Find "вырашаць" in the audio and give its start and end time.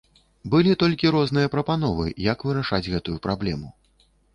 2.51-2.85